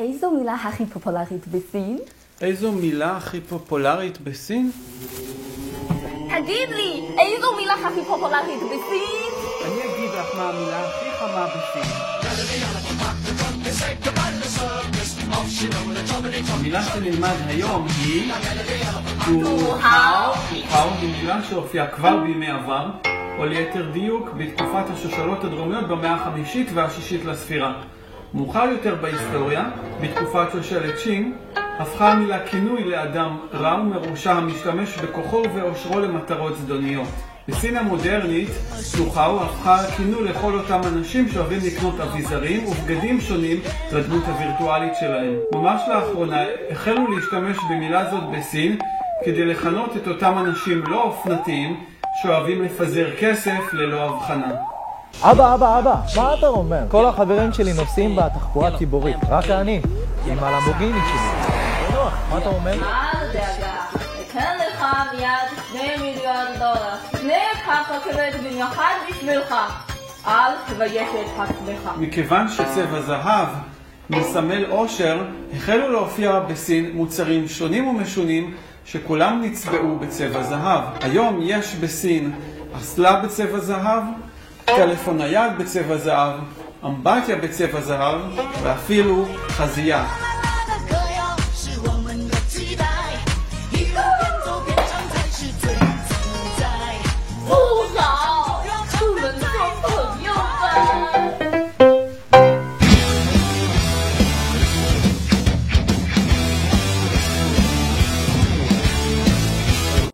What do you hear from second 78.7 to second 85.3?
שכולם נצבעו בצבע זהב. היום יש בסין אסלה בצבע זהב, טלפון